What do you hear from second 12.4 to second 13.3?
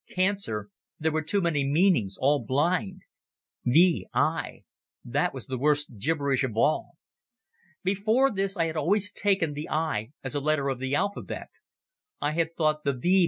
thought the v.